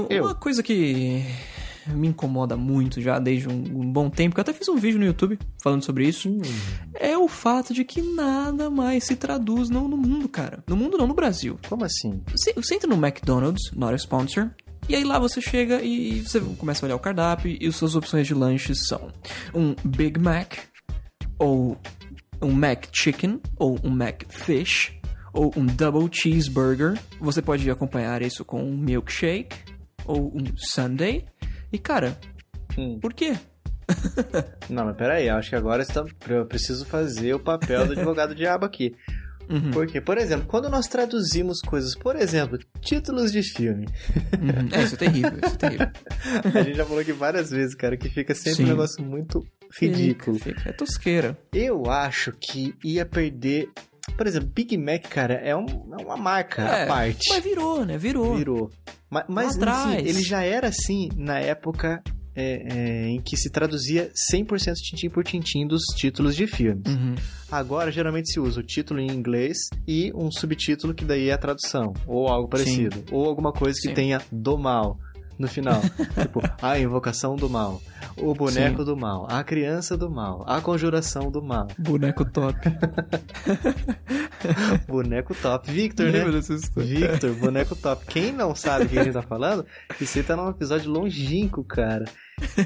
Fabinho, 0.00 0.06
Eu. 0.10 0.24
uma 0.24 0.34
coisa 0.34 0.62
que 0.62 1.24
me 1.88 2.06
incomoda 2.08 2.56
muito 2.56 3.00
já 3.00 3.18
desde 3.18 3.48
um, 3.48 3.52
um 3.80 3.92
bom 3.92 4.08
tempo, 4.08 4.34
que 4.34 4.40
eu 4.40 4.42
até 4.42 4.52
fiz 4.52 4.68
um 4.68 4.76
vídeo 4.76 4.98
no 5.00 5.04
YouTube 5.04 5.38
falando 5.62 5.82
sobre 5.84 6.06
isso, 6.08 6.28
Hum. 6.28 6.40
é 6.94 7.18
o 7.18 7.26
fato 7.28 7.74
de 7.74 7.84
que 7.84 8.00
nada 8.00 8.70
mais 8.70 9.04
se 9.04 9.16
traduz 9.16 9.68
não 9.68 9.88
no 9.88 9.96
mundo, 9.96 10.28
cara. 10.28 10.62
No 10.68 10.76
mundo 10.76 10.96
não, 10.96 11.06
no 11.08 11.14
Brasil. 11.14 11.58
Como 11.68 11.84
assim? 11.84 12.22
Você, 12.30 12.52
você 12.52 12.76
entra 12.76 12.88
no 12.88 12.94
McDonald's, 13.04 13.72
not 13.72 13.92
a 13.92 13.96
sponsor, 13.96 14.50
e 14.88 14.94
aí 14.94 15.02
lá 15.04 15.18
você 15.18 15.40
chega 15.40 15.82
e 15.82 16.20
você 16.20 16.40
começa 16.40 16.84
a 16.84 16.86
olhar 16.86 16.96
o 16.96 17.00
cardápio 17.00 17.56
e 17.60 17.66
as 17.66 17.74
suas 17.76 17.94
opções 17.96 18.26
de 18.26 18.34
lanches 18.34 18.86
são 18.86 19.12
um 19.54 19.74
Big 19.84 20.20
Mac, 20.20 20.54
ou 21.38 21.76
um 22.40 22.52
Mac 22.52 22.86
Chicken, 22.92 23.40
ou 23.58 23.78
um 23.82 23.90
Mac 23.90 24.22
Fish, 24.28 24.92
ou 25.32 25.52
um 25.56 25.64
Double 25.66 26.08
Cheeseburger. 26.12 26.98
Você 27.20 27.40
pode 27.42 27.68
acompanhar 27.70 28.22
isso 28.22 28.44
com 28.44 28.62
um 28.62 28.76
milkshake, 28.76 29.56
ou 30.06 30.32
um 30.36 30.44
sundae. 30.56 31.24
E 31.72 31.78
cara, 31.78 32.18
Hum. 32.76 32.98
por 33.00 33.12
quê? 33.12 33.36
Não, 34.70 34.84
mas 34.86 34.96
peraí, 34.96 35.28
eu 35.28 35.36
acho 35.36 35.50
que 35.50 35.56
agora 35.56 35.82
está... 35.82 36.04
eu 36.28 36.46
preciso 36.46 36.84
fazer 36.86 37.34
o 37.34 37.40
papel 37.40 37.86
do 37.86 37.92
advogado 37.92 38.34
diabo 38.34 38.64
aqui. 38.64 38.94
Uhum. 39.50 39.70
Porque, 39.72 40.00
por 40.00 40.16
exemplo, 40.18 40.46
quando 40.46 40.68
nós 40.70 40.86
traduzimos 40.86 41.60
coisas, 41.60 41.94
por 41.96 42.16
exemplo, 42.16 42.58
títulos 42.80 43.32
de 43.32 43.42
filme, 43.42 43.86
Uhum. 44.40 44.68
É, 44.72 44.82
isso 44.84 44.94
é 44.94 44.98
terrível, 44.98 45.38
isso 45.44 45.54
é 45.54 45.58
terrível. 45.58 45.90
a 46.54 46.62
gente 46.62 46.76
já 46.76 46.84
falou 46.86 47.00
aqui 47.00 47.12
várias 47.12 47.50
vezes, 47.50 47.74
cara, 47.74 47.96
que 47.96 48.08
fica 48.08 48.34
sempre 48.34 48.58
Sim. 48.58 48.64
um 48.64 48.68
negócio 48.68 49.04
muito 49.04 49.44
ridículo. 49.78 50.38
Fica, 50.38 50.58
fica. 50.60 50.70
É 50.70 50.72
tosqueira. 50.72 51.36
Eu 51.52 51.90
acho 51.90 52.32
que 52.32 52.74
ia 52.84 53.04
perder. 53.04 53.68
Por 54.16 54.26
exemplo, 54.26 54.48
Big 54.54 54.76
Mac, 54.76 55.02
cara, 55.08 55.34
é, 55.34 55.54
um- 55.56 55.66
é 55.98 56.04
uma 56.04 56.16
marca 56.16 56.62
É, 56.62 56.84
à 56.84 56.86
parte. 56.86 57.28
Mas 57.28 57.42
virou, 57.44 57.84
né? 57.84 57.96
Virou. 57.96 58.36
Virou. 58.36 58.70
Ma- 59.10 59.24
Mas, 59.28 59.56
atrás. 59.56 59.94
enfim, 59.94 60.08
ele 60.08 60.22
já 60.22 60.42
era 60.42 60.68
assim 60.68 61.08
na 61.16 61.38
época 61.38 62.02
é, 62.34 62.62
é, 63.04 63.08
em 63.08 63.20
que 63.20 63.36
se 63.36 63.50
traduzia 63.50 64.10
100% 64.32 64.72
tintim 64.82 65.10
por 65.10 65.22
tintim 65.22 65.66
dos 65.66 65.82
títulos 65.96 66.34
de 66.34 66.46
filmes. 66.46 66.82
Uhum. 66.88 67.14
Agora, 67.50 67.92
geralmente 67.92 68.32
se 68.32 68.40
usa 68.40 68.60
o 68.60 68.62
título 68.62 69.00
em 69.00 69.06
inglês 69.10 69.58
e 69.86 70.10
um 70.14 70.30
subtítulo 70.32 70.94
que 70.94 71.04
daí 71.04 71.28
é 71.28 71.32
a 71.34 71.38
tradução, 71.38 71.92
ou 72.06 72.28
algo 72.28 72.48
parecido. 72.48 73.04
Ou 73.12 73.26
alguma 73.26 73.52
coisa 73.52 73.78
que 73.82 73.88
Sim. 73.88 73.94
tenha 73.94 74.22
do 74.32 74.56
mal 74.56 74.98
no 75.38 75.46
final. 75.46 75.80
tipo, 76.22 76.40
a 76.62 76.78
invocação 76.78 77.36
do 77.36 77.50
mal, 77.50 77.82
o 78.16 78.34
boneco 78.34 78.78
Sim. 78.78 78.84
do 78.84 78.96
mal, 78.96 79.26
a 79.30 79.42
criança 79.44 79.96
do 79.96 80.10
mal, 80.10 80.44
a 80.46 80.60
conjuração 80.60 81.30
do 81.30 81.42
mal. 81.42 81.68
Boneco 81.78 82.24
top. 82.24 82.58
Boneco 84.88 85.34
top. 85.34 85.70
Victor, 85.70 86.06
né? 86.10 86.24
Lembra? 86.24 86.40
Victor, 86.40 87.34
boneco 87.34 87.76
top. 87.76 88.04
Quem 88.06 88.32
não 88.32 88.54
sabe 88.54 88.84
o 88.84 88.88
que 88.88 88.98
a 88.98 89.04
gente 89.04 89.12
tá 89.12 89.22
falando, 89.22 89.64
aí 89.90 90.22
tá 90.22 90.36
num 90.36 90.48
episódio 90.50 90.90
longínquo, 90.90 91.64
cara. 91.64 92.04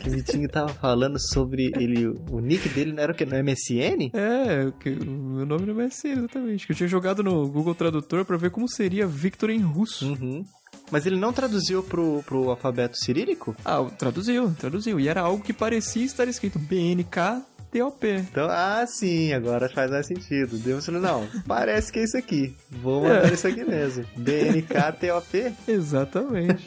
Que 0.03 0.09
o 0.09 0.13
Vitinho 0.13 0.49
tava 0.49 0.69
falando 0.69 1.19
sobre 1.19 1.71
ele. 1.77 2.07
O 2.31 2.41
nick 2.41 2.69
dele 2.71 2.93
não 2.93 3.03
era 3.03 3.13
o 3.13 3.15
que? 3.15 3.27
No 3.27 3.37
MSN? 3.37 4.11
É, 4.15 4.65
o 4.67 4.73
que- 4.73 4.91
o 4.91 5.05
meu 5.11 5.45
nome 5.47 5.67
não 5.67 5.81
é 5.81 5.87
esse, 5.87 6.09
exatamente. 6.09 6.67
Que 6.67 6.73
eu 6.73 6.77
tinha 6.77 6.89
jogado 6.89 7.23
no 7.23 7.47
Google 7.49 7.75
Tradutor 7.75 8.25
pra 8.25 8.37
ver 8.39 8.51
como 8.51 8.69
seria 8.69 9.07
Victor 9.07 9.51
em 9.51 9.61
russo. 9.61 10.13
Uhum. 10.13 10.45
Mas 10.91 11.05
ele 11.07 11.17
não 11.17 11.33
traduziu 11.33 11.83
pro, 11.83 12.23
pro 12.25 12.51
alfabeto 12.51 12.97
cirílico? 12.97 13.57
Ah, 13.65 13.85
traduziu, 13.99 14.55
traduziu. 14.59 15.01
E 15.01 15.09
era 15.09 15.21
algo 15.23 15.43
que 15.43 15.53
parecia 15.53 16.05
estar 16.05 16.29
escrito 16.29 16.59
BNK-TOP. 16.59 18.05
Então, 18.31 18.47
ah, 18.51 18.85
sim, 18.87 19.33
agora 19.33 19.69
faz 19.69 19.91
mais 19.91 20.07
sentido. 20.07 20.57
Deus 20.59 20.87
falou, 20.87 21.01
não, 21.01 21.27
parece 21.47 21.91
que 21.93 21.99
é 21.99 22.05
isso 22.05 22.17
aqui. 22.17 22.55
Vou 22.71 23.03
mandar 23.03 23.31
É. 23.31 23.35
isso 23.35 23.47
aqui 23.49 23.65
mesmo. 23.65 24.05
BNKTOP? 24.17 25.53
Exatamente. 25.69 26.65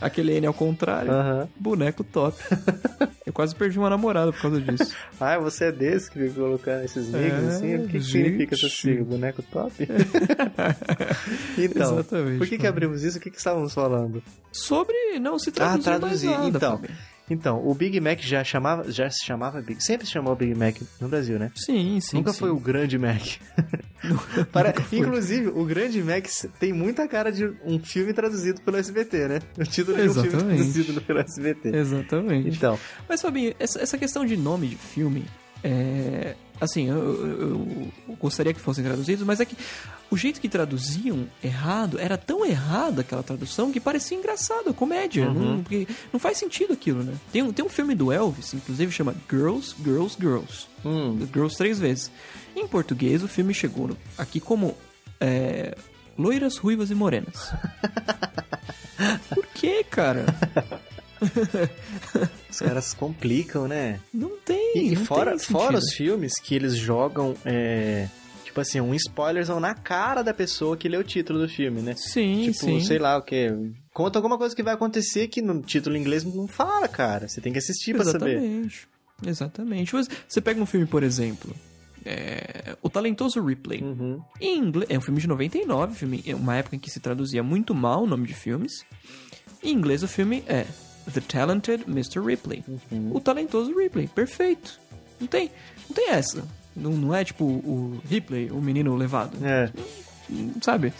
Aquele 0.00 0.32
N 0.38 0.46
ao 0.48 0.54
contrário. 0.54 1.12
Aham. 1.12 1.48
Boneco 1.58 2.02
top. 2.04 2.36
Quase 3.34 3.54
perdi 3.54 3.78
uma 3.78 3.90
namorada 3.90 4.32
por 4.32 4.40
causa 4.40 4.60
disso. 4.60 4.94
Ah, 5.20 5.38
você 5.38 5.66
é 5.66 5.72
desse 5.72 6.10
que 6.10 6.18
fica 6.18 6.34
colocando 6.34 6.84
esses 6.84 7.08
nicks 7.08 7.32
É, 7.32 7.48
assim? 7.48 7.74
O 7.76 7.88
que, 7.88 8.00
gente. 8.00 8.04
significa 8.12 8.54
essa 8.54 8.68
sigla? 8.68 9.04
Boneco 9.04 9.42
top? 9.42 9.74
então, 11.58 11.94
Exatamente. 11.98 12.38
por 12.38 12.46
que, 12.48 12.58
que 12.58 12.66
abrimos 12.66 13.02
isso? 13.02 13.18
O 13.18 13.20
que, 13.20 13.30
que 13.30 13.38
estávamos 13.38 13.72
falando? 13.74 14.22
Sobre 14.52 14.94
não 15.20 15.38
se 15.38 15.50
traduzir 15.52 15.90
Ah, 15.90 15.98
traduzir. 15.98 16.26
mais 16.28 16.38
nada, 16.44 16.56
Então. 16.56 16.78
Fabinho. 16.78 16.98
Então, 17.30 17.66
o 17.66 17.74
Big 17.74 17.98
Mac 18.00 18.20
já 18.20 18.44
chamava, 18.44 18.90
já 18.92 19.08
se 19.08 19.24
chamava 19.24 19.62
Big, 19.62 19.82
sempre 19.82 20.06
se 20.06 20.12
chamou 20.12 20.36
Big 20.36 20.54
Mac 20.54 20.76
no 21.00 21.08
Brasil, 21.08 21.38
né? 21.38 21.50
Sim, 21.54 21.98
sim. 21.98 22.18
Nunca 22.18 22.32
sim. 22.34 22.38
foi 22.40 22.50
o 22.50 22.58
Grande 22.60 22.98
Mac. 22.98 23.22
Para-. 24.52 24.74
Inclusive, 24.92 25.48
o 25.48 25.64
Grande 25.64 26.02
Mac 26.02 26.26
tem 26.58 26.72
muita 26.72 27.06
cara 27.08 27.30
de 27.30 27.46
um 27.64 27.78
filme 27.78 28.12
traduzido 28.12 28.60
pelo 28.60 28.76
SBT, 28.76 29.28
né? 29.28 29.38
O 29.58 29.64
título 29.64 29.96
de 29.96 30.08
um 30.08 30.12
filme 30.12 30.28
Exatamente. 30.28 30.56
traduzido 30.56 31.00
pelo 31.02 31.18
SBT. 31.20 31.76
Exatamente. 31.76 32.48
Então, 32.48 32.78
Mas, 33.08 33.20
Fabinho, 33.22 33.54
essa, 33.58 33.80
essa 33.80 33.98
questão 33.98 34.24
de 34.24 34.36
nome 34.36 34.68
de 34.68 34.76
filme, 34.76 35.24
é... 35.64 36.36
Assim, 36.60 36.88
eu, 36.88 36.96
eu- 36.96 37.90
eu 38.08 38.16
gostaria 38.20 38.54
que 38.54 38.60
fossem 38.60 38.84
traduzidos, 38.84 39.26
mas 39.26 39.40
é 39.40 39.44
que 39.44 39.56
o 40.08 40.16
jeito 40.16 40.40
que 40.40 40.48
traduziam 40.48 41.26
errado 41.42 41.98
era 41.98 42.16
tão 42.16 42.46
errado 42.46 43.00
aquela 43.00 43.24
tradução 43.24 43.72
que 43.72 43.80
parecia 43.80 44.16
engraçado, 44.16 44.72
comédia. 44.72 45.28
Uhum. 45.28 45.56
Não, 45.56 45.62
porque 45.62 45.88
não 46.12 46.20
faz 46.20 46.38
sentido 46.38 46.72
aquilo, 46.72 47.02
né? 47.02 47.12
Tem, 47.32 47.42
um- 47.42 47.52
tem 47.52 47.64
um 47.64 47.68
filme 47.68 47.94
do 47.96 48.12
Elvis, 48.12 48.54
inclusive, 48.54 48.92
chama 48.92 49.14
Girls, 49.28 49.74
Girls, 49.82 50.16
Girls. 50.20 50.68
hum, 50.84 51.26
Girls 51.32 51.56
três 51.56 51.80
vezes. 51.80 52.08
Em 52.54 52.68
português, 52.68 53.24
o 53.24 53.28
filme 53.28 53.52
chegou 53.52 53.90
aqui 54.16 54.38
como 54.38 54.76
é, 55.20 55.76
Loiras, 56.16 56.56
Ruivas 56.56 56.90
e 56.92 56.94
Morenas. 56.94 57.52
Por 59.34 59.44
que, 59.48 59.82
cara? 59.84 60.24
os 62.48 62.58
caras 62.58 62.94
complicam, 62.94 63.66
né? 63.66 63.98
E, 64.74 64.92
e 64.92 64.96
fora, 64.96 65.38
fora 65.38 65.78
os 65.78 65.92
filmes 65.92 66.32
que 66.40 66.54
eles 66.54 66.76
jogam, 66.76 67.34
é, 67.44 68.08
tipo 68.44 68.60
assim, 68.60 68.80
um 68.80 68.94
spoilerzão 68.94 69.60
na 69.60 69.74
cara 69.74 70.22
da 70.22 70.34
pessoa 70.34 70.76
que 70.76 70.88
lê 70.88 70.96
o 70.96 71.04
título 71.04 71.38
do 71.40 71.48
filme, 71.48 71.80
né? 71.80 71.94
Sim, 71.96 72.50
Tipo, 72.52 72.64
sim. 72.66 72.80
sei 72.80 72.98
lá 72.98 73.16
o 73.16 73.22
que. 73.22 73.52
Conta 73.92 74.18
alguma 74.18 74.36
coisa 74.36 74.54
que 74.56 74.62
vai 74.62 74.74
acontecer 74.74 75.28
que 75.28 75.40
no 75.40 75.62
título 75.62 75.96
em 75.96 76.00
inglês 76.00 76.24
não 76.24 76.48
fala, 76.48 76.88
cara. 76.88 77.28
Você 77.28 77.40
tem 77.40 77.52
que 77.52 77.58
assistir 77.58 77.94
pra 77.94 78.04
saber. 78.04 78.36
Exatamente. 78.38 78.88
Exatamente. 79.24 79.92
Você 80.28 80.40
pega 80.40 80.60
um 80.60 80.66
filme, 80.66 80.86
por 80.86 81.02
exemplo, 81.04 81.54
é, 82.04 82.76
O 82.82 82.90
Talentoso 82.90 83.40
Ripley. 83.40 83.80
Uhum. 83.82 84.20
Em 84.40 84.58
inglês, 84.58 84.90
é 84.90 84.98
um 84.98 85.00
filme 85.00 85.20
de 85.20 85.28
99, 85.28 85.94
filme, 85.94 86.22
é 86.26 86.34
uma 86.34 86.56
época 86.56 86.74
em 86.76 86.78
que 86.78 86.90
se 86.90 86.98
traduzia 87.00 87.42
muito 87.42 87.74
mal 87.74 88.02
o 88.02 88.06
nome 88.06 88.26
de 88.26 88.34
filmes. 88.34 88.84
Em 89.62 89.72
inglês 89.72 90.02
o 90.02 90.08
filme 90.08 90.42
é 90.48 90.66
The 91.12 91.20
Talented 91.20 91.84
Mr. 91.88 92.20
Ripley. 92.20 92.64
Uhum. 92.68 93.12
O 93.14 93.20
Talentoso 93.20 93.76
Ripley, 93.76 94.08
perfeito. 94.08 94.80
Não 95.20 95.26
tem, 95.26 95.50
não 95.88 95.94
tem 95.94 96.10
essa. 96.10 96.44
Não, 96.74 96.90
não 96.90 97.14
é 97.14 97.24
tipo 97.24 97.44
o 97.44 98.00
Ripley, 98.08 98.50
o 98.50 98.60
menino 98.60 98.94
levado. 98.96 99.36
É. 99.44 99.70
sabe? 100.60 100.92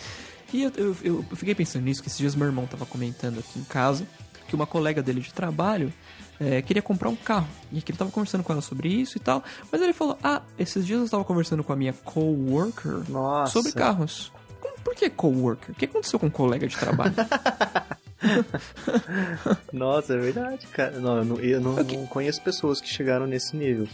E 0.53 0.63
eu, 0.63 0.73
eu, 0.77 0.97
eu 1.03 1.25
fiquei 1.37 1.55
pensando 1.55 1.85
nisso, 1.85 2.03
que 2.03 2.09
esses 2.09 2.19
dias 2.19 2.35
meu 2.35 2.47
irmão 2.47 2.67
tava 2.67 2.87
comentando 2.87 3.41
aqui 3.41 3.59
em 3.59 3.65
casa 3.65 4.07
que 4.47 4.55
uma 4.55 4.67
colega 4.67 5.03
dele 5.03 5.21
de 5.21 5.33
trabalho 5.33 5.93
é, 6.39 6.63
queria 6.63 6.83
comprar 6.83 7.09
um 7.09 7.17
carro. 7.17 7.49
E 7.73 7.81
que 7.81 7.91
ele 7.91 7.99
tava 7.99 8.11
conversando 8.11 8.45
com 8.45 8.53
ela 8.53 8.63
sobre 8.63 8.89
isso 8.89 9.17
e 9.17 9.21
tal. 9.21 9.43
Mas 9.71 9.81
ele 9.81 9.93
falou: 9.93 10.19
Ah, 10.23 10.43
esses 10.59 10.87
dias 10.87 10.99
eu 10.99 11.05
estava 11.05 11.25
conversando 11.25 11.65
com 11.65 11.73
a 11.73 11.77
minha 11.77 11.93
coworker 11.93 13.09
Nossa. 13.09 13.53
sobre 13.53 13.73
carros. 13.73 14.33
Por 14.83 14.95
que 14.95 15.09
coworker? 15.09 15.71
O 15.71 15.75
que 15.75 15.87
aconteceu 15.87 16.19
com 16.19 16.27
um 16.27 16.31
colega 16.31 16.69
de 16.69 16.77
trabalho? 16.77 17.15
Nossa, 19.73 20.15
é 20.15 20.19
verdade, 20.19 20.67
cara. 20.69 20.99
Não, 20.99 21.19
eu 21.19 21.25
não, 21.25 21.37
eu 21.39 21.61
não- 21.61 21.75
não 21.75 22.07
conheço 22.07 22.43
pessoas 22.43 22.81
que 22.81 22.89
chegaram 22.89 23.27
nesse 23.27 23.57
nível. 23.57 23.87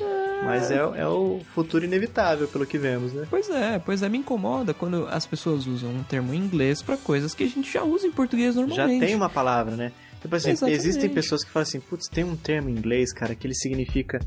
Mas 0.44 0.70
é, 0.70 0.76
é 0.76 1.06
o 1.06 1.40
futuro 1.54 1.84
inevitável, 1.84 2.48
pelo 2.48 2.64
que 2.66 2.78
vemos, 2.78 3.12
né? 3.12 3.26
pois 3.28 3.50
é, 3.50 3.78
pois 3.78 4.02
é, 4.02 4.08
me 4.08 4.18
incomoda 4.18 4.72
quando 4.72 5.06
as 5.08 5.26
pessoas 5.26 5.66
usam 5.66 5.90
um 5.90 6.02
termo 6.02 6.32
em 6.32 6.38
inglês 6.38 6.80
pra 6.82 6.96
coisas 6.96 7.34
que 7.34 7.44
a 7.44 7.48
gente 7.48 7.70
já 7.70 7.82
usa 7.84 8.06
em 8.06 8.12
português 8.12 8.54
Já 8.54 8.60
normalmente. 8.62 9.00
tem 9.04 9.14
uma 9.14 9.28
palavra, 9.28 9.76
né? 9.76 9.92
Tipo 10.22 10.36
assim, 10.36 10.50
Exatamente. 10.50 10.78
existem 10.78 11.08
pessoas 11.10 11.42
que 11.42 11.50
falam 11.50 11.62
assim, 11.66 11.80
putz, 11.80 12.06
tem 12.06 12.24
um 12.24 12.36
termo 12.36 12.68
em 12.68 12.72
inglês, 12.72 13.10
cara, 13.10 13.34
que 13.34 13.46
ele 13.46 13.54
significa 13.54 14.18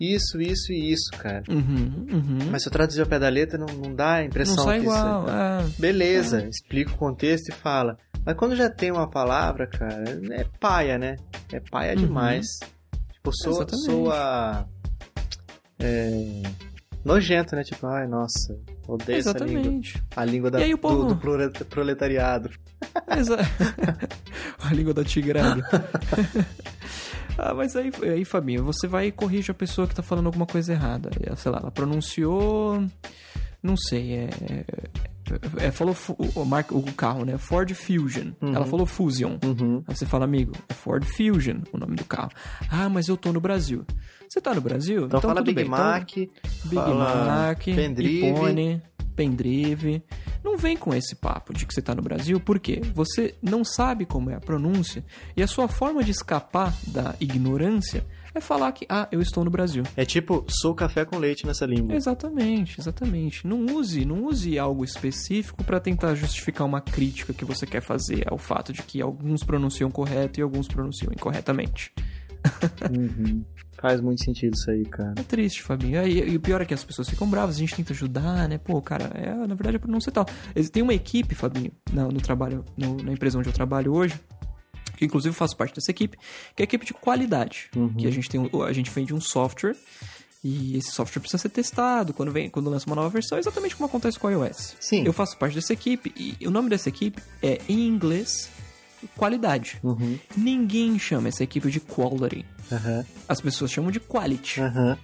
isso, 0.00 0.40
isso 0.40 0.72
e 0.72 0.92
isso, 0.92 1.10
cara. 1.18 1.42
Uhum, 1.48 2.06
uhum. 2.10 2.38
Mas 2.50 2.62
se 2.62 2.68
eu 2.68 2.72
traduzir 2.72 3.02
ao 3.02 3.06
pé 3.06 3.18
da 3.18 3.28
letra, 3.28 3.58
não, 3.58 3.66
não 3.66 3.94
dá 3.94 4.14
a 4.14 4.24
impressão 4.24 4.56
não 4.56 4.64
sai 4.64 4.78
que 4.78 4.84
igual. 4.86 5.24
isso 5.26 5.30
é... 5.30 5.62
é. 5.62 5.66
Beleza, 5.78 6.48
explica 6.48 6.92
o 6.92 6.96
contexto 6.96 7.50
e 7.50 7.52
fala. 7.52 7.98
Mas 8.24 8.36
quando 8.36 8.54
já 8.56 8.70
tem 8.70 8.90
uma 8.92 9.08
palavra, 9.08 9.66
cara, 9.66 10.04
é 10.32 10.44
paia, 10.60 10.96
né? 10.98 11.16
É 11.52 11.58
paia 11.60 11.94
Uhum. 11.96 12.06
demais. 12.06 12.46
Tipo, 13.12 13.32
sou, 13.36 13.52
Exatamente. 13.54 13.84
sou 13.86 14.12
a. 14.12 14.66
É. 15.80 16.42
Nojento, 17.04 17.56
né? 17.56 17.64
Tipo, 17.64 17.86
ai, 17.88 18.06
nossa, 18.06 18.56
odeio 18.86 19.18
essa 19.18 19.32
língua. 19.32 19.52
Exatamente. 19.60 20.02
A 20.14 20.24
língua 20.24 20.50
da, 20.52 20.58
aí 20.58 20.76
povo- 20.76 21.02
do, 21.02 21.14
do 21.14 21.16
prolet- 21.16 21.64
proletariado. 21.64 22.48
Exa- 23.16 23.38
a 24.62 24.72
língua 24.72 24.94
da 24.94 25.02
tigrada. 25.02 25.60
ah, 27.36 27.54
mas 27.54 27.74
aí, 27.74 27.90
aí, 28.04 28.24
Fabinho, 28.24 28.62
você 28.64 28.86
vai 28.86 29.06
e 29.08 29.12
corrige 29.12 29.50
a 29.50 29.54
pessoa 29.54 29.88
que 29.88 29.94
tá 29.96 30.02
falando 30.02 30.26
alguma 30.26 30.46
coisa 30.46 30.72
errada. 30.72 31.10
É, 31.22 31.34
Sei 31.34 31.50
lá, 31.50 31.58
ela 31.60 31.70
pronunciou. 31.72 32.84
Não 33.60 33.76
sei, 33.76 34.14
é. 34.14 34.28
É, 35.58 35.70
falou 35.70 35.96
o, 36.34 36.44
marca, 36.44 36.74
o 36.74 36.92
carro, 36.92 37.24
né? 37.24 37.38
Ford 37.38 37.72
Fusion. 37.74 38.32
Ela 38.40 38.66
falou 38.66 38.86
Fusion. 38.86 39.38
Uhum. 39.44 39.82
Aí 39.86 39.94
você 39.94 40.06
fala, 40.06 40.24
amigo, 40.24 40.52
é 40.68 40.74
Ford 40.74 41.04
Fusion 41.04 41.60
o 41.72 41.78
nome 41.78 41.96
do 41.96 42.04
carro. 42.04 42.30
Ah, 42.70 42.88
mas 42.88 43.08
eu 43.08 43.16
tô 43.16 43.32
no 43.32 43.40
Brasil. 43.40 43.84
Você 44.28 44.40
tá 44.40 44.54
no 44.54 44.60
Brasil? 44.60 45.06
Então, 45.06 45.20
fala 45.20 45.36
tudo 45.36 45.46
Big 45.46 45.56
bem. 45.56 45.64
Então, 45.66 45.78
Mac, 45.78 46.08
Big 46.14 46.74
fala 46.74 47.24
Mac, 47.26 47.64
pendrive. 47.64 48.82
pendrive. 49.14 50.02
Não 50.42 50.56
vem 50.56 50.76
com 50.76 50.94
esse 50.94 51.14
papo 51.14 51.52
de 51.52 51.66
que 51.66 51.74
você 51.74 51.82
tá 51.82 51.94
no 51.94 52.02
Brasil, 52.02 52.40
porque 52.40 52.80
você 52.94 53.34
não 53.42 53.64
sabe 53.64 54.06
como 54.06 54.30
é 54.30 54.34
a 54.34 54.40
pronúncia 54.40 55.04
e 55.36 55.42
a 55.42 55.46
sua 55.46 55.68
forma 55.68 56.02
de 56.02 56.10
escapar 56.10 56.74
da 56.86 57.14
ignorância 57.20 58.04
é 58.34 58.40
falar 58.40 58.72
que, 58.72 58.86
ah, 58.88 59.08
eu 59.12 59.20
estou 59.20 59.44
no 59.44 59.50
Brasil. 59.50 59.82
É 59.96 60.04
tipo, 60.04 60.44
sou 60.48 60.74
café 60.74 61.04
com 61.04 61.18
leite 61.18 61.46
nessa 61.46 61.66
língua. 61.66 61.94
Exatamente, 61.94 62.80
exatamente. 62.80 63.46
Não 63.46 63.64
use, 63.76 64.04
não 64.04 64.24
use 64.24 64.58
algo 64.58 64.84
específico 64.84 65.62
para 65.64 65.78
tentar 65.80 66.14
justificar 66.14 66.66
uma 66.66 66.80
crítica 66.80 67.32
que 67.32 67.44
você 67.44 67.66
quer 67.66 67.80
fazer 67.82 68.24
ao 68.30 68.38
fato 68.38 68.72
de 68.72 68.82
que 68.82 69.00
alguns 69.02 69.42
pronunciam 69.44 69.90
correto 69.90 70.40
e 70.40 70.42
alguns 70.42 70.66
pronunciam 70.68 71.12
incorretamente. 71.12 71.92
Uhum. 72.90 73.44
Faz 73.80 74.00
muito 74.00 74.22
sentido 74.24 74.54
isso 74.54 74.70
aí, 74.70 74.84
cara. 74.84 75.14
É 75.16 75.22
triste, 75.22 75.62
Fabinho. 75.62 76.00
E, 76.06 76.30
e 76.30 76.36
o 76.36 76.40
pior 76.40 76.60
é 76.60 76.64
que 76.64 76.74
as 76.74 76.84
pessoas 76.84 77.08
ficam 77.08 77.28
bravas, 77.28 77.56
a 77.56 77.58
gente 77.58 77.74
tenta 77.74 77.92
ajudar, 77.92 78.48
né? 78.48 78.56
Pô, 78.58 78.80
cara, 78.80 79.10
é, 79.14 79.34
na 79.34 79.54
verdade 79.54 79.76
é 79.76 79.78
pronúncia 79.78 80.12
tal. 80.12 80.24
Tem 80.72 80.82
uma 80.82 80.94
equipe, 80.94 81.34
Fabinho, 81.34 81.72
no, 81.92 82.08
no 82.08 82.20
trabalho, 82.20 82.64
no- 82.76 82.96
na 83.02 83.12
empresa 83.12 83.38
onde 83.38 83.48
eu 83.48 83.52
trabalho 83.52 83.92
hoje, 83.92 84.14
que 85.02 85.06
inclusive 85.06 85.34
faço 85.34 85.56
parte 85.56 85.74
dessa 85.74 85.90
equipe, 85.90 86.16
que 86.54 86.62
é 86.62 86.64
a 86.64 86.64
equipe 86.64 86.86
de 86.86 86.94
qualidade. 86.94 87.68
Uhum. 87.74 87.92
Que 87.94 88.06
a 88.06 88.10
gente 88.10 88.30
tem, 88.30 88.48
a 88.64 88.72
gente 88.72 88.90
vende 88.90 89.12
um 89.12 89.20
software 89.20 89.74
e 90.44 90.76
esse 90.76 90.92
software 90.92 91.20
precisa 91.20 91.42
ser 91.42 91.48
testado 91.48 92.12
quando 92.12 92.30
vem, 92.30 92.48
quando 92.48 92.70
lança 92.70 92.86
uma 92.86 92.94
nova 92.94 93.08
versão, 93.08 93.36
exatamente 93.36 93.74
como 93.74 93.86
acontece 93.86 94.18
com 94.18 94.28
o 94.28 94.30
iOS. 94.30 94.76
Sim. 94.78 95.04
Eu 95.04 95.12
faço 95.12 95.36
parte 95.36 95.54
dessa 95.54 95.72
equipe 95.72 96.12
e 96.16 96.46
o 96.46 96.50
nome 96.50 96.70
dessa 96.70 96.88
equipe 96.88 97.20
é 97.42 97.60
em 97.68 97.86
inglês 97.88 98.48
qualidade. 99.16 99.80
Uhum. 99.82 100.16
Ninguém 100.36 100.96
chama 100.98 101.28
essa 101.28 101.42
equipe 101.42 101.68
de 101.68 101.80
quality. 101.80 102.46
Aham. 102.70 103.04
As 103.28 103.40
pessoas 103.40 103.72
chamam 103.72 103.90
de 103.90 103.98
quality. 103.98 104.60
Aham. 104.60 104.98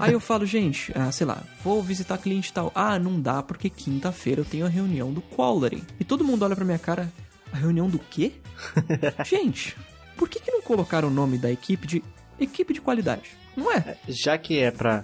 Aí 0.00 0.12
eu 0.12 0.18
falo, 0.20 0.44
gente, 0.44 0.90
ah, 0.96 1.12
sei 1.12 1.24
lá, 1.24 1.40
vou 1.62 1.80
visitar 1.80 2.18
cliente 2.18 2.52
tal. 2.52 2.72
Ah, 2.74 2.98
não 2.98 3.20
dá 3.20 3.44
porque 3.44 3.70
quinta-feira 3.70 4.40
eu 4.40 4.44
tenho 4.44 4.66
a 4.66 4.68
reunião 4.68 5.12
do 5.12 5.20
quality. 5.20 5.84
E 6.00 6.04
todo 6.04 6.24
mundo 6.24 6.44
olha 6.44 6.56
pra 6.56 6.64
minha 6.64 6.80
cara, 6.80 7.12
reunião 7.56 7.88
do 7.88 7.98
quê? 7.98 8.32
gente, 9.24 9.76
por 10.16 10.28
que, 10.28 10.40
que 10.40 10.50
não 10.50 10.62
colocaram 10.62 11.08
o 11.08 11.10
nome 11.10 11.38
da 11.38 11.50
equipe 11.50 11.86
de 11.86 12.02
equipe 12.40 12.72
de 12.74 12.80
qualidade? 12.80 13.30
Não 13.56 13.72
é? 13.72 13.96
Já 14.08 14.36
que 14.38 14.58
é 14.58 14.70
pra. 14.70 15.02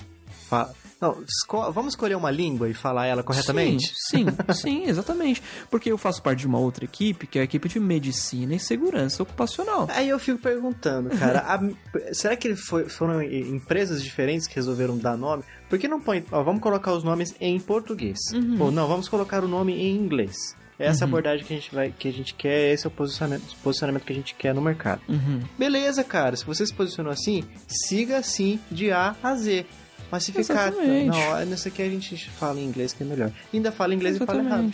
fa- 0.48 0.70
Não, 1.00 1.22
esco- 1.26 1.72
vamos 1.72 1.94
escolher 1.94 2.14
uma 2.14 2.30
língua 2.30 2.68
e 2.68 2.74
falar 2.74 3.06
ela 3.06 3.22
corretamente? 3.22 3.92
Sim, 3.94 4.26
sim, 4.26 4.52
sim, 4.54 4.84
exatamente. 4.88 5.42
Porque 5.70 5.90
eu 5.90 5.96
faço 5.98 6.22
parte 6.22 6.40
de 6.40 6.46
uma 6.46 6.58
outra 6.58 6.84
equipe, 6.84 7.26
que 7.26 7.38
é 7.38 7.42
a 7.42 7.44
equipe 7.44 7.68
de 7.68 7.80
medicina 7.80 8.54
e 8.54 8.58
segurança 8.60 9.22
ocupacional. 9.22 9.88
Aí 9.90 10.08
eu 10.08 10.18
fico 10.18 10.38
perguntando, 10.38 11.08
cara, 11.10 11.40
a- 11.40 12.14
será 12.14 12.36
que 12.36 12.54
foi- 12.54 12.88
foram 12.88 13.22
empresas 13.22 14.02
diferentes 14.02 14.46
que 14.46 14.54
resolveram 14.54 14.96
dar 14.98 15.16
nome? 15.16 15.42
Por 15.68 15.78
que 15.78 15.88
não 15.88 16.00
põe, 16.00 16.24
ó, 16.30 16.42
vamos 16.42 16.60
colocar 16.62 16.92
os 16.92 17.02
nomes 17.02 17.34
em 17.40 17.58
português? 17.58 18.18
Uhum. 18.34 18.60
Ou 18.62 18.70
não, 18.70 18.86
vamos 18.86 19.08
colocar 19.08 19.42
o 19.42 19.48
nome 19.48 19.72
em 19.74 19.96
inglês. 19.96 20.54
Essa 20.78 21.04
abordagem 21.04 21.44
que 21.44 21.52
a 21.52 21.56
gente 21.56 21.74
vai, 21.74 21.94
que 21.96 22.08
a 22.08 22.12
gente 22.12 22.34
quer, 22.34 22.72
esse 22.72 22.86
é 22.86 22.88
o 22.88 22.90
posicionamento, 22.90 23.44
posicionamento 23.62 24.04
que 24.04 24.12
a 24.12 24.16
gente 24.16 24.34
quer 24.34 24.54
no 24.54 24.60
mercado. 24.60 25.00
Uhum. 25.08 25.40
Beleza, 25.58 26.02
cara, 26.02 26.34
se 26.34 26.44
você 26.44 26.66
se 26.66 26.74
posicionou 26.74 27.12
assim, 27.12 27.44
siga 27.66 28.18
assim 28.18 28.58
de 28.70 28.90
A 28.90 29.14
a 29.22 29.34
Z. 29.36 29.64
Mas 30.10 30.24
se 30.24 30.32
ficar, 30.32 30.68
Exatamente. 30.68 31.06
não, 31.06 31.46
nessa 31.46 31.68
aqui 31.68 31.80
a 31.80 31.88
gente 31.88 32.28
fala 32.30 32.60
em 32.60 32.64
inglês 32.64 32.92
que 32.92 33.02
é 33.02 33.06
melhor. 33.06 33.30
Ainda 33.52 33.72
fala 33.72 33.94
inglês 33.94 34.16
e 34.16 34.26
fala 34.26 34.42
errado. 34.42 34.72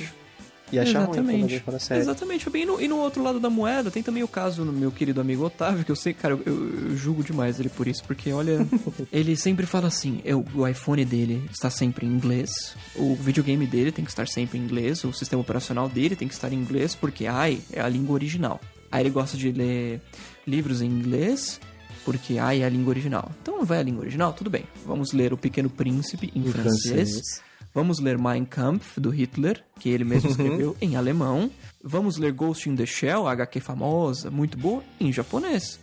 Exatamente. 0.73 0.75
E 0.75 0.79
achar 0.79 1.05
ruim 1.05 1.06
quando 1.06 1.31
Exatamente. 1.31 1.62
Exatamente. 2.00 2.49
E 2.55 2.65
no, 2.65 2.81
e 2.81 2.88
no 2.88 2.99
outro 2.99 3.23
lado 3.23 3.41
da 3.41 3.50
moeda 3.50 3.91
tem 3.91 4.03
também 4.03 4.23
o 4.23 4.29
caso 4.29 4.65
do 4.65 4.73
meu 4.73 4.91
querido 4.91 5.20
amigo 5.20 5.44
Otávio, 5.44 5.85
que 5.85 5.91
eu 5.93 5.97
sei, 5.97 6.12
cara, 6.12 6.35
eu, 6.35 6.43
eu, 6.44 6.88
eu 6.91 6.97
julgo 6.97 7.23
demais 7.23 7.59
ele 7.59 7.69
por 7.69 7.87
isso, 7.87 8.03
porque 8.05 8.32
olha, 8.32 8.67
ele 9.12 9.37
sempre 9.37 9.67
fala 9.67 9.88
assim: 9.88 10.20
eu, 10.25 10.44
o 10.55 10.67
iPhone 10.67 11.05
dele 11.05 11.43
está 11.50 11.70
sempre 11.70 12.06
em 12.06 12.11
inglês, 12.11 12.50
o 12.97 13.15
videogame 13.15 13.67
dele 13.67 13.93
tem 13.93 14.05
que 14.05 14.11
estar 14.11 14.26
sempre 14.29 14.59
em 14.59 14.62
inglês, 14.62 15.05
o 15.05 15.12
sistema 15.12 15.41
operacional 15.41 15.88
dele 15.88 16.17
tem 16.17 16.29
que 16.29 16.35
estar 16.35 16.53
em 16.53 16.56
inglês, 16.56 16.94
porque, 16.94 17.26
ai, 17.26 17.61
é 17.73 17.81
a 17.81 17.88
língua 17.88 18.14
original. 18.14 18.61
Aí 18.91 19.03
ele 19.03 19.11
gosta 19.11 19.37
de 19.37 19.53
ler 19.53 20.00
livros 20.47 20.81
em 20.82 20.87
inglês. 20.87 21.61
Porque, 22.05 22.38
ai, 22.38 22.62
é 22.62 22.64
a 22.64 22.71
língua 22.71 22.91
original. 22.91 23.31
Então, 23.43 23.59
não 23.59 23.67
vai 23.67 23.81
a 23.81 23.82
língua 23.82 24.00
original? 24.00 24.32
Tudo 24.32 24.49
bem. 24.49 24.64
Vamos 24.87 25.12
ler 25.12 25.31
O 25.35 25.37
Pequeno 25.37 25.69
Príncipe 25.69 26.32
em, 26.35 26.41
Em 26.41 26.50
francês. 26.50 27.11
francês. 27.11 27.43
Vamos 27.75 28.00
ler 28.00 28.19
Mein 28.19 28.44
Kampf, 28.44 28.99
do 28.99 29.11
Hitler, 29.11 29.62
que 29.79 29.88
ele 29.88 30.05
mesmo 30.05 30.31
escreveu, 30.31 30.76
em 30.81 30.97
alemão. 30.97 31.50
Vamos 31.82 32.17
ler 32.17 32.32
Ghost 32.32 32.69
in 32.69 32.76
the 32.76 32.87
Shell, 32.87 33.26
a 33.26 33.32
HQ 33.32 33.61
famosa, 33.61 34.31
muito 34.31 34.59
boa, 34.59 34.82
em 35.00 35.12
japonês. 35.12 35.79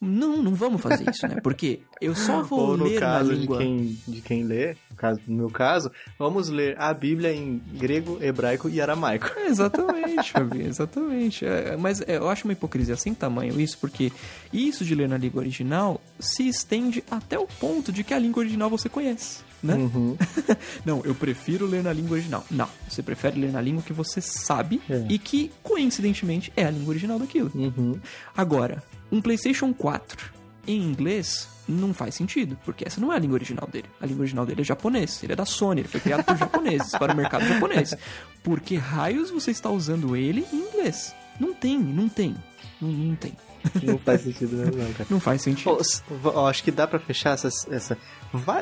Não, 0.00 0.40
não 0.40 0.54
vamos 0.54 0.80
fazer 0.80 1.10
isso, 1.10 1.26
né? 1.26 1.40
Porque 1.42 1.80
eu 2.00 2.14
só 2.14 2.42
vou 2.44 2.70
Ou 2.70 2.76
no 2.76 2.84
ler 2.84 3.00
caso 3.00 3.30
na 3.30 3.34
de 3.34 3.40
língua... 3.40 3.58
quem, 3.58 3.98
de 4.06 4.20
quem 4.20 4.44
lê, 4.44 4.76
no, 4.90 4.96
caso, 4.96 5.20
no 5.26 5.36
meu 5.36 5.50
caso, 5.50 5.90
vamos 6.16 6.48
ler 6.48 6.80
a 6.80 6.94
Bíblia 6.94 7.32
em 7.32 7.60
grego, 7.72 8.16
hebraico 8.22 8.68
e 8.68 8.80
aramaico. 8.80 9.28
É, 9.36 9.46
Exatamente, 9.50 10.30
Fabi, 10.30 10.62
exatamente. 10.62 11.44
É, 11.44 11.76
mas 11.76 12.00
é, 12.02 12.16
eu 12.16 12.28
acho 12.28 12.44
uma 12.44 12.52
hipocrisia 12.52 12.96
sem 12.96 13.12
tamanho 13.12 13.60
isso, 13.60 13.76
porque 13.78 14.12
isso 14.52 14.84
de 14.84 14.94
ler 14.94 15.08
na 15.08 15.18
língua 15.18 15.40
original 15.40 16.00
se 16.20 16.46
estende 16.46 17.02
até 17.10 17.36
o 17.36 17.46
ponto 17.46 17.90
de 17.90 18.04
que 18.04 18.14
a 18.14 18.18
língua 18.20 18.40
original 18.40 18.70
você 18.70 18.88
conhece, 18.88 19.42
né? 19.62 19.74
Uhum. 19.74 20.16
Não, 20.84 21.02
eu 21.04 21.14
prefiro 21.14 21.66
ler 21.66 21.82
na 21.82 21.92
língua 21.92 22.12
original. 22.14 22.44
Não, 22.50 22.68
você 22.88 23.02
prefere 23.02 23.38
ler 23.40 23.52
na 23.52 23.60
língua 23.60 23.82
que 23.82 23.92
você 23.92 24.20
sabe 24.20 24.80
É. 24.88 25.04
e 25.08 25.18
que, 25.18 25.50
coincidentemente, 25.62 26.52
é 26.56 26.64
a 26.64 26.70
língua 26.70 26.90
original 26.90 27.18
daquilo. 27.18 27.50
Uhum. 27.54 27.98
Agora, 28.36 28.82
um 29.10 29.20
PlayStation 29.20 29.72
4 29.72 30.32
em 30.66 30.82
inglês 30.82 31.48
não 31.68 31.92
faz 31.92 32.14
sentido, 32.14 32.56
porque 32.64 32.84
essa 32.86 33.00
não 33.00 33.12
é 33.12 33.16
a 33.16 33.18
língua 33.18 33.34
original 33.34 33.68
dele. 33.70 33.88
A 34.00 34.06
língua 34.06 34.22
original 34.22 34.46
dele 34.46 34.60
é 34.62 34.64
japonês, 34.64 35.22
ele 35.22 35.32
é 35.32 35.36
da 35.36 35.44
Sony, 35.44 35.80
ele 35.82 35.88
foi 35.88 36.00
criado 36.00 36.24
por 36.24 36.36
japoneses, 36.36 36.90
para 36.92 37.12
o 37.12 37.16
mercado 37.16 37.46
japonês. 37.46 37.94
Por 38.42 38.60
que 38.60 38.76
raios 38.76 39.30
você 39.30 39.50
está 39.50 39.68
usando 39.70 40.16
ele 40.16 40.46
em 40.52 40.56
inglês? 40.56 41.14
Não 41.38 41.52
tem, 41.52 41.78
não 41.78 42.08
tem. 42.08 42.34
Não, 42.80 42.88
não 42.90 43.14
tem. 43.16 43.32
Não 43.82 43.98
faz 43.98 44.22
sentido 44.22 44.56
mesmo, 44.56 44.76
não, 44.76 44.92
cara. 44.92 45.06
Não 45.10 45.20
faz 45.20 45.42
sentido. 45.42 45.64
Pô, 45.76 45.80
s- 45.80 46.02
ó, 46.24 46.48
acho 46.48 46.62
que 46.64 46.70
dá 46.70 46.86
pra 46.86 46.98
fechar 46.98 47.34
essa, 47.34 47.48
essa. 47.70 47.96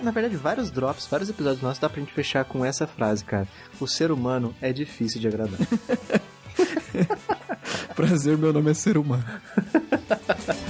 Na 0.02 0.10
verdade, 0.10 0.36
vários 0.36 0.70
drops, 0.70 1.06
vários 1.06 1.28
episódios 1.28 1.62
nossos 1.62 1.78
dá 1.78 1.88
pra 1.88 2.00
gente 2.00 2.12
fechar 2.12 2.44
com 2.44 2.64
essa 2.64 2.86
frase, 2.86 3.24
cara. 3.24 3.46
O 3.80 3.86
ser 3.86 4.10
humano 4.10 4.54
é 4.60 4.72
difícil 4.72 5.20
de 5.20 5.28
agradar. 5.28 5.58
Prazer, 7.94 8.36
meu 8.36 8.52
nome 8.52 8.70
é 8.70 8.74
ser 8.74 8.98
humano. 8.98 9.24